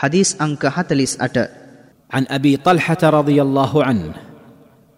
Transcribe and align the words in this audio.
حديث 0.00 0.42
أنك 0.42 0.66
هتلس 0.66 1.20
أت 1.20 1.50
عن 2.10 2.26
أبي 2.28 2.56
طلحة 2.56 2.98
رضي 3.02 3.42
الله 3.42 3.84
عنه 3.84 4.12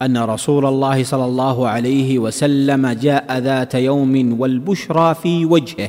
أن 0.03 0.19
رسول 0.19 0.67
الله 0.67 1.05
صلى 1.05 1.25
الله 1.25 1.69
عليه 1.69 2.19
وسلم 2.19 2.87
جاء 2.89 3.39
ذات 3.39 3.75
يوم 3.75 4.41
والبشرى 4.41 5.15
في 5.15 5.45
وجهه 5.45 5.89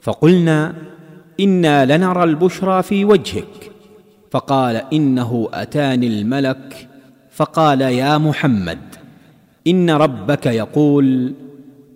فقلنا 0.00 0.74
إنا 1.40 1.96
لنرى 1.96 2.24
البشرى 2.24 2.82
في 2.82 3.04
وجهك. 3.04 3.70
فقال 4.30 4.82
إنه 4.92 5.48
أتاني 5.54 6.06
الملك. 6.06 6.88
فقال 7.30 7.80
يا 7.80 8.18
محمد 8.18 8.78
إن 9.66 9.90
ربك 9.90 10.46
يقول 10.46 11.34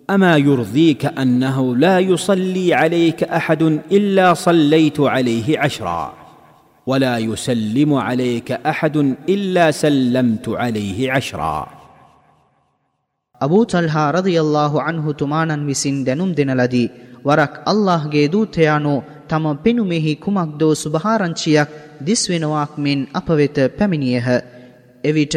أما 0.09 0.37
يرضيك 0.37 1.05
أنه 1.05 1.75
لا 1.75 1.99
يصلي 1.99 2.73
عليك 2.73 3.23
أحد 3.23 3.63
إلا 3.91 4.33
صليت 4.33 4.99
عليه 4.99 5.59
عشرا. 5.59 6.18
ولا 6.88 7.18
يسلم 7.18 7.94
عليك 7.94 8.52
احد 8.52 8.96
الا 9.28 9.70
سلمت 9.72 10.48
عليه 10.48 11.12
عشرا 11.12 11.84
අබූ 13.40 13.64
තල්හා 13.66 14.12
රදියල්ලාහු 14.12 14.78
අන්හු 14.80 15.14
තුමානන් 15.14 15.66
විසින් 15.68 15.96
දැනුම් 16.06 16.30
දෙන 16.38 16.50
ලදී 16.54 16.92
වරක් 17.24 17.54
අල්ලාහ්ගේ 17.72 18.26
දූතයානෝ 18.32 19.04
තම 19.28 19.46
පෙනුමෙහි 19.64 20.12
කුමක්දෝ 20.16 20.74
සුභාරංචියක් 20.74 21.70
දිස්වෙනවාක් 22.06 22.72
මෙන් 22.78 23.00
අප 23.12 23.28
වෙත 23.38 23.58
පැමිණියහ 23.78 24.28
එවිට 25.04 25.36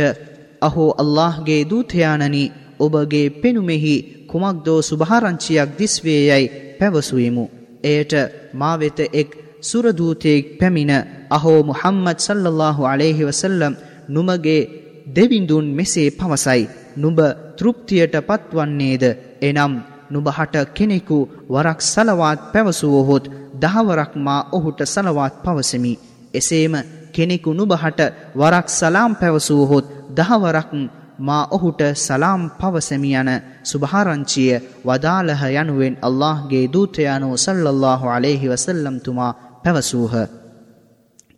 අහෝ 0.61 0.91
අල්ලාහ්ගේ 1.03 1.61
දූතයානනි 1.71 2.43
ඔබගේ 2.79 3.27
පෙනුමෙහි 3.41 3.95
කුමක්දෝ 4.31 4.79
සුභාරංචියක් 4.81 5.69
දිස්වේ 5.79 6.21
යයි 6.29 6.45
පැවසුවෙමු 6.79 7.45
එයට 7.85 8.13
මා 8.53 8.75
වෙත 8.81 8.99
එක් 9.13 9.29
සුරදූතයෙක් 9.61 10.45
පැමිණ 10.59 10.93
අහෝ 11.32 11.60
මුහම්මද් 11.62 12.18
සල්ලල්ලාහු 12.18 12.82
අලෙහි 12.84 13.26
වසල්ලම් 13.26 13.74
නුමගේ 14.08 14.60
දෙවිඳුන් 15.08 15.66
මෙසේ 15.70 16.08
පවසයි. 16.12 16.62
නුඹ 16.96 17.20
තෘප්තියට 17.58 18.14
පත්වන්නේද? 18.22 19.04
එනම් 19.40 19.74
නුබහට 20.10 20.54
කෙනෙකු 20.70 21.18
වරක් 21.48 21.80
සලවාත් 21.84 22.40
පැවසුවහොත් 22.52 23.24
දහවරක් 23.54 24.12
මා 24.16 24.48
ඔහුට 24.52 24.80
සලවාත් 24.86 25.34
පවසමි. 25.44 25.92
එසේම 26.34 26.74
කෙනෙකු 27.12 27.50
නුබහට 27.52 28.00
වරක් 28.34 28.68
සලාම් 28.70 29.12
පැවසුවහොත් 29.16 29.86
දහවරක් 30.10 30.70
මා 31.18 31.44
ඔහුට 31.50 31.80
සලාම් 31.96 32.42
පවසමි 32.52 33.10
යන 33.14 33.30
සුභාරංචිය 33.62 34.52
වදාළහ 34.84 35.42
යනුවෙන් 35.52 35.98
අල්ලාහ්ගේ 36.00 36.64
දූතයානෝ 36.68 37.34
සල්ලල්ලාහු 37.36 38.06
අලෙහි 38.08 38.48
වසල්ලම්තුමා 38.48 39.36
පැවසූහ. 39.62 40.41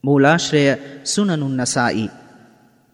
මූලාශ්‍රය 0.03 0.63
සුනනුන් 1.05 1.55
නසායි 1.57 2.07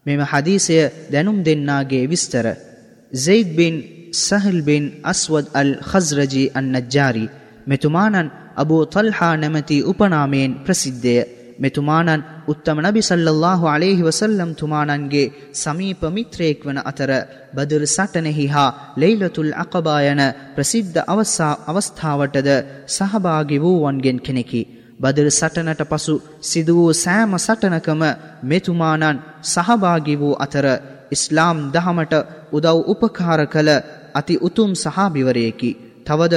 මෙම 0.05 0.21
හදීසය 0.25 0.77
දැනුම් 1.11 1.37
දෙන්නාගේ 1.43 2.05
විස්තර 2.07 2.47
زيد 3.11 3.47
بن 3.51 3.83
سهل 4.11 4.61
بن 4.61 4.83
أسود 5.03 5.45
الخزرجي 5.55 6.51
النجاري 6.51 7.29
මෙතුමානන් 7.67 8.31
අබූ 8.55 8.85
තල්හා 8.85 9.35
නැමැති 9.35 9.77
උපනාමයෙන් 9.83 10.51
ප්‍රසිද්ධය 10.65 11.15
මෙතුමානන් 11.59 12.25
උත්තම 12.47 12.77
නබි 12.81 13.01
සල්ලල්ලාහු 13.01 13.65
අලේහි 13.67 14.05
වසල්ලම් 14.07 14.51
තුමානන්ගේ 14.53 15.31
සමීප 15.53 16.01
මිත්‍රයෙක් 16.09 16.59
වන 16.67 16.79
අතර 16.83 17.11
බදර 17.55 17.83
සටනෙහි 17.87 18.45
හා 18.47 18.75
ලෙයිලතුල් 18.97 19.51
අකබා 19.55 20.01
යන 20.03 20.21
ප්‍රසිද්ධ 20.55 20.99
අවස්ථාවටද 21.67 22.49
සහභාගි 22.87 23.57
වූවන්ගෙන් 23.57 24.19
කෙනෙකි. 24.19 24.61
බදර 25.00 25.28
සටනට 25.30 25.82
පසු 25.84 26.14
සිදු 26.42 26.72
වූ 26.74 26.92
සෑම 26.94 27.32
සටනකම 27.38 28.02
මෙතුමානන් 28.44 29.22
සහභාගි 29.44 30.14
වූ 30.14 30.34
අතර 30.36 30.66
ඉස්ලාම් 31.10 31.58
දහමට 31.70 32.14
උදව් 32.52 32.76
උපකාර 32.92 33.40
කළ 33.46 33.70
අති 34.14 34.34
උතුම් 34.38 34.70
සහාභිවරයකි. 34.76 35.70
තවද 36.06 36.34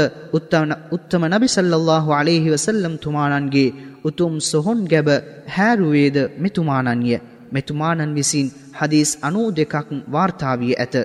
උත්තම 0.96 1.24
නබි 1.26 1.48
සල්ලල්ලාහු 1.48 2.10
අලේහි 2.12 2.54
වසල්ලම් 2.54 2.96
තුමානන්ගේ 2.98 3.76
උතුම් 4.04 4.34
සොහොන් 4.42 4.80
ගැබ 4.86 5.10
හැරුවේද 5.48 6.18
මෙතුමානන්ය 6.38 7.14
මෙතුමානන් 7.52 8.16
විසින් 8.16 8.48
හදීස් 8.74 9.12
අනූ 9.22 9.48
දෙකක් 9.52 9.74
වාර්තාාවිය 10.14 10.74
ඇත. 10.76 10.96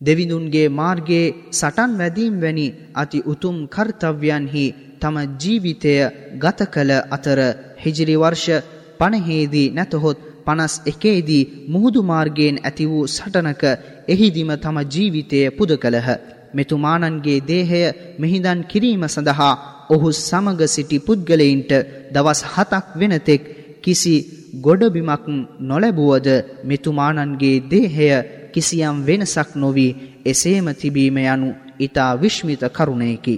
දෙවිඳුන්ගේ 0.00 0.68
මාර්ගයේ 0.70 1.34
සටන් 1.52 1.92
වැදීම් 2.00 2.34
වැනි 2.40 2.66
අති 2.94 3.18
උතුම් 3.24 3.56
කර්තව්‍යන්හි 3.66 4.66
තම 5.00 5.16
ජීවිතය 5.36 5.92
ගත 6.36 6.60
කළ 6.66 6.92
අතර 7.10 7.40
හිජිරි 7.78 8.16
වර්ෂ 8.16 8.64
පණහේදී 8.98 9.68
නැතහොත් 9.70 10.18
පනස් 10.46 10.74
එකේදී 10.86 11.48
මුහුදු 11.68 12.00
මාර්ගයෙන් 12.04 12.56
ඇති 12.60 12.84
වූ 12.86 13.04
සටනක 13.08 13.62
එහිදිම 14.08 14.50
තම 14.56 14.78
ජීවිතය 14.86 15.38
පුද 15.50 15.70
කළහ. 15.76 16.08
මෙතුමානන්ගේ 16.50 17.40
දේහය 17.42 17.82
මෙහිදන් 18.18 18.60
කිරීම 18.64 19.02
සඳහා 19.06 19.54
ඔහු 19.90 20.08
සමග 20.20 20.60
සිටි 20.66 20.98
පුද්ගලයින්ට 21.00 21.72
දවස් 22.12 22.40
හතක් 22.46 22.86
වෙනතෙක් 22.96 23.42
කිසි 23.82 24.14
ගොඩබිමක් 24.56 25.24
නොලැබුවද 25.60 26.28
මෙතුමානන්ගේ 26.64 27.56
දේහය 27.66 28.08
කිසියම් 28.52 28.96
වෙනසක් 29.02 29.50
නොවී 29.56 29.96
එසේම 30.24 30.66
තිබීම 30.74 31.16
යනු 31.26 31.48
ඊතා 31.78 32.12
විශ්මිත 32.16 32.62
කරුණයකි. 32.70 33.36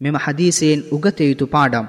මෙම 0.00 0.16
හදීසයෙන් 0.16 0.80
උගත 0.90 1.18
යුතු 1.20 1.46
පාඩම් 1.46 1.86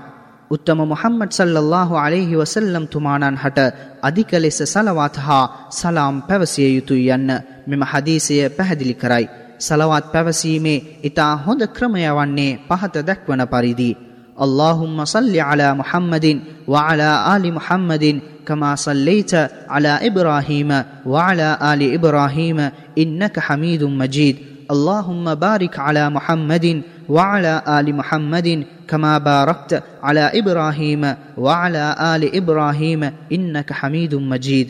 උත්තම 0.52 0.80
මුහම්මඩ් 0.84 1.32
සල්ලල්ලාහු 1.32 1.94
අලයිහි 1.96 2.36
වසල්ලම් 2.36 2.86
තුමානන් 2.88 3.38
හට 3.38 3.60
අධික 4.02 4.32
ලෙස 4.34 4.60
සලවාත් 4.66 5.16
හා 5.18 5.70
සලාම් 5.72 6.16
පැවසිය 6.22 6.70
යුතුය 6.76 7.04
යන්න 7.08 7.30
මෙම 7.68 7.82
හදීසය 7.84 8.36
පැහැදිලි 8.50 8.96
කරයි. 8.96 9.26
සලවත් 9.60 10.06
පැවසීමේ 10.14 10.84
ඉතා 11.04 11.34
හොඳ 11.36 11.62
ක්‍රමය 11.68 12.04
වන්නේ 12.10 12.60
පහත 12.70 12.96
දැක්වන 13.08 13.44
පරිදි. 13.46 13.92
اللهم 14.40 15.06
صل 15.06 15.40
على 15.40 15.74
محمد 15.74 16.42
وعلى 16.68 17.36
آل 17.36 17.54
محمد 17.54 18.20
كما 18.48 18.76
صليت 18.76 19.34
على 19.70 20.00
إبراهيم 20.02 20.84
وعلى 21.06 21.58
آل 21.64 21.94
إبراهيم 21.94 22.70
إنك 22.98 23.40
حميد 23.40 23.84
مجيد 23.84 24.36
اللهم 24.72 25.36
بارك 25.36 25.80
على 25.80 26.10
محمد 26.10 26.66
وعلى 26.66 26.95
وعلى 27.09 27.63
آل 27.69 27.87
محمد 27.97 28.49
كما 28.89 29.19
باركت 29.21 29.83
على 30.03 30.25
إبراهيم 30.35 31.03
وعلى 31.39 31.85
آل 32.15 32.23
إبراهيم 32.37 33.03
إنك 33.33 33.73
حميد 33.73 34.15
مجيد 34.15 34.69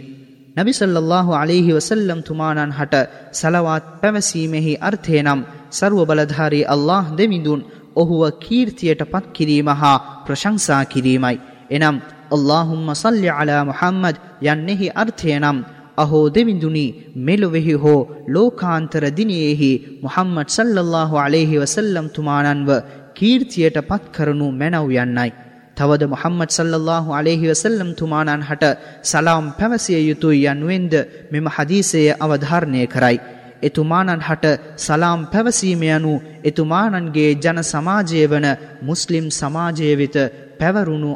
නබි 0.56 0.72
සල්ලල්له 0.72 1.26
අලෙහි 1.36 1.72
වසල්ලම් 1.72 2.20
තුමානන් 2.22 2.70
හට 2.72 2.94
සලවාත් 3.32 3.88
පැවසීමෙහි 4.00 4.78
අර්ථය 4.80 5.18
නම් 5.22 5.40
සරුව 5.70 6.00
බලධාරී 6.06 6.64
අල්له 6.66 7.04
දෙමිඳුන් 7.18 7.66
ඔහුව 7.96 8.22
කීර්තියට 8.40 9.02
පත් 9.04 9.26
කිරීම 9.32 9.68
හා 9.72 10.02
ප්‍රශංසා 10.26 10.84
කිරීමයි. 10.84 11.36
එනම් 11.70 11.96
ඔල්لهහුම්ම 12.30 12.88
සල්ලි 12.94 13.28
අලා 13.32 13.62
මුහම්මද 13.64 14.16
යන්නෙහි 14.42 14.94
අර්ථය 14.94 15.30
නම් 15.34 15.58
අහෝ 15.96 16.26
දෙවිඳුනි 16.30 16.86
මෙලොවෙහි 17.18 17.74
හෝ 17.74 18.00
ලෝකාන්තර 18.28 19.04
දිනයෙහි 19.12 19.70
මුහම්මඩ් 20.02 20.48
සල්ලල්ලාහු 20.48 21.16
අලයිහි 21.18 21.60
වසල්ලම් 21.62 22.08
තුමානන්ව 22.10 22.70
කීර්තියට 23.14 23.78
පත් 23.82 24.02
කරනු 24.12 24.48
මැනව් 24.52 24.90
යන්නයි. 24.96 25.30
තවද 25.76 26.02
මොහම්මද 26.06 26.50
සල්ලල්ලාහු 26.50 27.10
අලෙහි 27.12 27.50
වසල්ලම් 27.50 27.90
තුමානන් 27.94 28.42
හට 28.42 28.64
සලාම් 29.02 29.46
පැවසිය 29.52 30.00
යුතුයි 30.02 30.44
යනුවෙන්ද 30.46 30.94
මෙම 31.32 31.46
හදීසය 31.48 32.02
අවධාරණය 32.16 32.82
කරයි. 32.86 33.18
එතුමානන් 33.62 34.20
හට 34.20 34.46
සලාම් 34.78 35.20
පැවසීම 35.26 35.82
යනු 35.88 36.12
එතුමානන්ගේ 36.44 37.30
ජන 37.36 37.60
සමාජය 37.64 38.26
වන 38.26 38.46
මුස්ලිම් 38.82 39.26
සමාජය 39.32 39.88
වෙත 39.94 40.16
පැවරුණු 40.58 41.10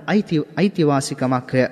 අයිතිවාසිකමක්ය. 0.57 1.63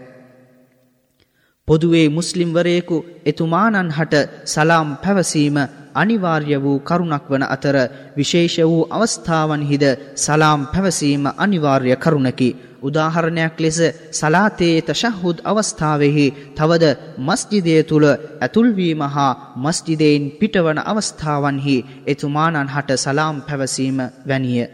පොදුවේ 1.69 2.07
මුස්ලිම්වරයෙකු 2.11 2.97
එතුමානන් 3.27 3.91
හට 3.91 4.15
සලාම් 4.47 4.89
පැවසීම 4.99 5.57
අනිවාර්ය 5.95 6.57
වූ 6.59 6.79
කරුණක් 6.81 7.25
වන 7.29 7.45
අතර 7.47 7.77
විශේෂ 8.15 8.57
වූ 8.63 8.89
අවස්ථාවන්හිද 8.91 9.85
සලාම් 10.17 10.61
පැවසීම 10.67 11.25
අනිවාර්ය 11.37 11.97
කරුණකි. 11.97 12.51
උදාහරණයක් 12.81 13.57
ලෙස 13.59 13.79
සලාතයේ 14.13 14.83
තශහුද් 14.83 15.39
අවස්ථාවෙහි 15.45 16.27
තවද 16.57 16.85
මස්ජිදය 17.21 17.75
තුළ 17.83 18.07
ඇතුල්වීම 18.11 19.03
හා 19.07 19.39
මස්ජිදයෙන් 19.59 20.25
පිටවන 20.33 20.79
අවස්ථාවන්හි 20.85 21.77
එතුමානන් 22.07 22.69
හට 22.69 22.91
සලාම් 22.97 23.37
පැවසීම 23.43 23.99
වැනිය. 24.27 24.67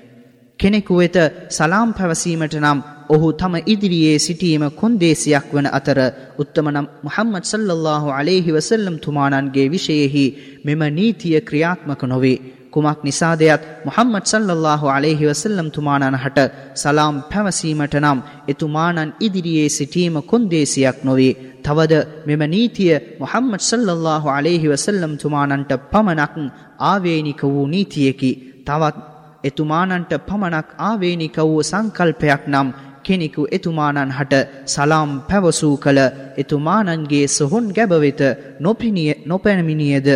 කෙනෙකු 0.58 0.94
වෙත 0.96 1.16
සලාම් 1.50 1.88
පැවසීමට 1.92 2.54
නම් 2.56 2.78
ඔහු 3.08 3.28
තම 3.32 3.54
ඉදිරියේ 3.66 4.18
සිටීම 4.18 4.64
කොන්දේසියක් 4.72 5.46
වන 5.52 5.68
අතර 5.70 5.98
උත්තමනම් 6.38 6.86
මුහම්මද 7.02 7.44
සල්ලල්ලාහු 7.44 8.08
අලේහි 8.10 8.50
වසල්ලම් 8.50 8.96
තුමානන්ගේ 8.98 9.66
විෂයෙහි 9.68 10.24
මෙම 10.64 10.82
නීතිය 10.90 11.40
ක්‍රියාත්මක 11.40 12.02
නොවේ. 12.04 12.38
කුමක් 12.70 13.00
නිසාදයත් 13.02 13.62
මුහම්මද් 13.84 14.24
සල්ලල්ලාහු 14.24 14.86
අලයිහි 14.88 15.28
වසල්ලම් 15.28 15.68
තුමාණන් 15.70 16.16
හට 16.16 16.38
සලාම් 16.74 17.16
පැවසීමට 17.24 17.94
නම් 17.96 18.18
එතුමාණන් 18.48 19.14
ඉදිරියේ 19.20 19.68
සිටීම 19.70 20.16
කොන්දේසියක් 20.22 20.98
නොවේ. 21.02 21.32
තවද 21.62 21.92
මෙම 22.26 22.42
නීතිය 22.46 22.94
මුහම්මද් 23.20 23.62
සල්ලල්ලාහු 23.62 24.28
අලයිහි 24.30 24.72
වසල්ලම් 24.72 25.12
තුමාණන්ට 25.16 25.72
පමණක් 25.92 26.34
ආවේනික 26.82 27.42
වූ 27.44 27.66
නීතියකි. 27.66 28.30
තවත් 28.66 28.96
එතුමාණන්ට 29.44 30.12
පමණක් 30.26 30.68
ආවේනික 30.80 31.36
වූ 31.40 31.62
සංකල්පයක් 31.62 32.42
නම් 32.46 32.68
කෙනෙකු 33.06 33.42
එතුමාණන් 33.50 34.16
හට 34.18 34.34
සලාම් 34.66 35.10
පැවසූ 35.28 35.74
කළ 35.78 36.00
එතුමාණන්ගේ 36.36 37.26
සොහොන් 37.30 37.66
ගැබවෙත 37.72 38.22
නොපිනිය 38.60 39.12
නොපැනමිනියද 39.26 40.08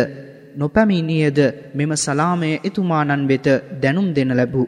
නොපැමිණියද 0.55 1.39
මෙම 1.73 1.91
සලාමය 1.95 2.49
එතුමාණන් 2.61 3.27
වෙත 3.27 3.47
දැනුම් 3.81 4.07
දෙන 4.13 4.31
ලැබූ. 4.31 4.67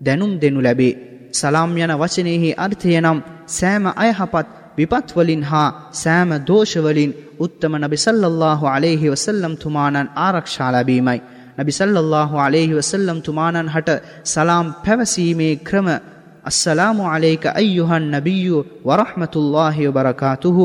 දැනුම් 0.00 0.32
දෙනු 0.38 0.60
ලැබේ. 0.60 0.98
සලාම් 1.32 1.70
යන 1.76 1.92
වචනයෙහි 1.94 2.56
අර්ථය 2.56 2.90
නම් 3.00 3.18
සෑම 3.48 3.84
අයහපත් 3.96 4.48
විපත්වලින් 4.78 5.42
හා 5.42 5.68
සෑම 5.94 6.30
දෝෂවලින් 6.42 7.16
උත්තම 7.38 7.72
නබි 7.76 7.96
සල්ලල්ලාහු 7.96 8.64
අලයිහි 8.68 9.12
වසල්ලම් 9.12 9.54
තුමාණන් 9.56 10.12
ආරක්ෂා 10.16 10.70
ලැබීමයි. 10.72 11.20
නබි 11.58 11.72
සල්ලල්ලාහු 11.72 12.36
අලයිහි 12.38 12.74
වසල්ලම් 12.74 13.18
තුමාණන් 13.20 13.72
හට 13.74 13.90
සලාම් 14.24 14.66
පැවසීමේ 14.84 15.54
ක්‍රම 15.58 15.88
السلام 16.47 17.01
عليك 17.03 17.45
أيها 17.47 17.97
النبي 17.97 18.63
ورحمة 18.85 19.33
الله 19.35 19.87
وبركاته 19.87 20.57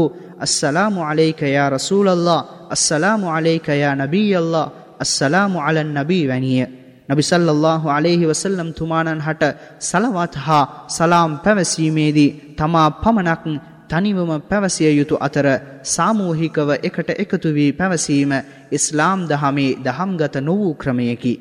السلام 0.42 0.98
عليك 0.98 1.42
يا 1.42 1.68
رسول 1.68 2.08
الله 2.08 2.44
السلام 2.72 3.22
عليك 3.26 3.68
يا 3.68 3.94
نبي 3.94 4.38
الله 4.38 4.66
السلام 5.00 5.52
على 5.56 5.80
النبي 5.80 6.28
වැනිය 6.28 6.66
නබි 7.08 7.22
සල්ලල්ලාහු 7.22 7.90
අලයිහි 7.90 8.26
වසල්ලම් 8.26 8.68
තුමාණන් 8.72 9.20
හට 9.20 9.42
සලවත් 9.80 10.34
හා 10.36 10.64
සලාම් 10.88 11.32
පැවසීමේදී 11.44 12.30
තමා 12.56 12.90
පමණක් 13.02 13.44
තනිවම 13.90 14.30
පැවසිය 14.50 14.92
යුතු 14.98 15.16
අතර 15.20 15.46
සාමූහිකව 15.94 16.68
එකට 16.88 17.10
එකතු 17.24 17.48
වී 17.56 17.72
පැවසීම 17.72 18.32
ඉස්ලාම් 18.70 19.20
දහමේ 19.30 19.76
දහම්ගත 19.84 20.36
නොවූ 20.40 20.74
ක්‍රමයකි 20.74 21.34